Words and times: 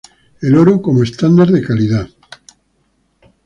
El 0.41 0.57
oro 0.57 0.81
como 0.81 1.03
estándar 1.03 1.49
de 1.51 1.61
calidad. 1.63 2.09